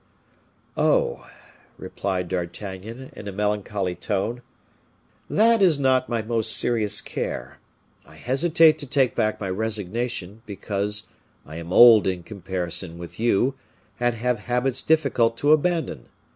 "Oh!" 0.75 1.29
replied 1.77 2.27
D'Artagnan, 2.27 3.11
in 3.15 3.27
a 3.27 3.31
melancholy 3.31 3.93
tone, 3.93 4.41
"that 5.29 5.61
is 5.61 5.77
not 5.77 6.09
my 6.09 6.23
most 6.23 6.57
serious 6.57 7.01
care. 7.01 7.59
I 8.03 8.15
hesitate 8.15 8.79
to 8.79 8.87
take 8.87 9.13
back 9.13 9.39
my 9.39 9.51
resignation 9.51 10.41
because 10.47 11.07
I 11.45 11.57
am 11.57 11.71
old 11.71 12.07
in 12.07 12.23
comparison 12.23 12.97
with 12.97 13.19
you, 13.19 13.53
and 13.99 14.15
have 14.15 14.39
habits 14.39 14.81
difficult 14.81 15.37
to 15.37 15.51
abandon. 15.51 16.07